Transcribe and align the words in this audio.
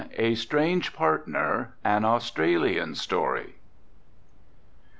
A 0.17 0.33
STRANGE 0.33 0.93
PARTNER. 0.95 1.75
An 1.83 2.05
Australian 2.05 2.95
Story. 2.95 3.57